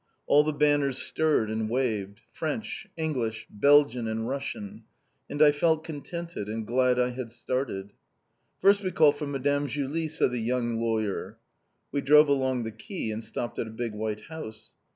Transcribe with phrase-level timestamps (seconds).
[0.25, 2.21] All the banners stirred and waved.
[2.31, 4.83] French, English, Belgian and Russian.
[5.29, 7.93] And I felt contented, and glad I had started.
[8.59, 11.37] "First we call for Madame Julie!" said the young lawyer.
[11.91, 14.73] We drove along the quay, and stopped at a big white house.